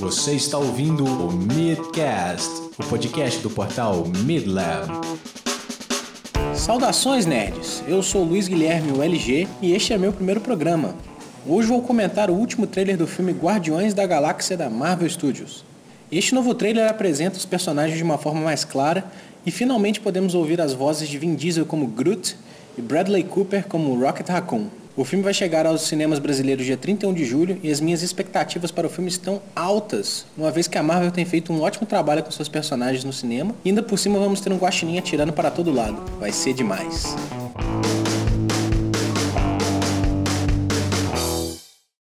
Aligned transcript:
Você 0.00 0.32
está 0.32 0.56
ouvindo 0.56 1.04
o 1.04 1.30
Midcast, 1.30 2.48
o 2.78 2.84
podcast 2.88 3.38
do 3.42 3.50
portal 3.50 4.06
Midlab. 4.24 4.88
Saudações 6.54 7.26
nerds! 7.26 7.84
Eu 7.86 8.02
sou 8.02 8.24
Luiz 8.24 8.48
Guilherme, 8.48 8.92
o 8.92 9.02
LG, 9.02 9.46
e 9.60 9.74
este 9.74 9.92
é 9.92 9.98
meu 9.98 10.10
primeiro 10.10 10.40
programa. 10.40 10.94
Hoje 11.46 11.68
vou 11.68 11.82
comentar 11.82 12.30
o 12.30 12.32
último 12.32 12.66
trailer 12.66 12.96
do 12.96 13.06
filme 13.06 13.32
Guardiões 13.32 13.92
da 13.92 14.06
Galáxia 14.06 14.56
da 14.56 14.70
Marvel 14.70 15.10
Studios. 15.10 15.66
Este 16.10 16.34
novo 16.34 16.54
trailer 16.54 16.88
apresenta 16.88 17.36
os 17.36 17.44
personagens 17.44 17.98
de 17.98 18.02
uma 18.02 18.16
forma 18.16 18.40
mais 18.40 18.64
clara 18.64 19.04
e 19.44 19.50
finalmente 19.50 20.00
podemos 20.00 20.34
ouvir 20.34 20.62
as 20.62 20.72
vozes 20.72 21.10
de 21.10 21.18
Vin 21.18 21.34
Diesel 21.34 21.66
como 21.66 21.86
Groot 21.86 22.38
e 22.78 22.80
Bradley 22.80 23.22
Cooper 23.22 23.66
como 23.68 24.00
Rocket 24.00 24.30
Raccoon. 24.30 24.79
O 24.96 25.04
filme 25.04 25.22
vai 25.22 25.32
chegar 25.32 25.66
aos 25.66 25.82
cinemas 25.82 26.18
brasileiros 26.18 26.66
dia 26.66 26.76
31 26.76 27.14
de 27.14 27.24
julho 27.24 27.58
e 27.62 27.70
as 27.70 27.80
minhas 27.80 28.02
expectativas 28.02 28.70
para 28.70 28.86
o 28.86 28.90
filme 28.90 29.08
estão 29.08 29.40
altas, 29.54 30.26
uma 30.36 30.50
vez 30.50 30.66
que 30.66 30.76
a 30.76 30.82
Marvel 30.82 31.12
tem 31.12 31.24
feito 31.24 31.52
um 31.52 31.62
ótimo 31.62 31.86
trabalho 31.86 32.22
com 32.24 32.30
seus 32.30 32.48
personagens 32.48 33.04
no 33.04 33.12
cinema 33.12 33.54
e 33.64 33.68
ainda 33.68 33.82
por 33.82 33.98
cima 33.98 34.18
vamos 34.18 34.40
ter 34.40 34.52
um 34.52 34.58
guaxinim 34.58 34.98
atirando 34.98 35.32
para 35.32 35.50
todo 35.50 35.72
lado. 35.72 36.02
Vai 36.18 36.32
ser 36.32 36.54
demais. 36.54 37.14